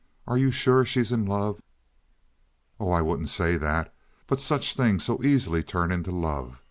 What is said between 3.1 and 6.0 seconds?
say that, but such things so easily turn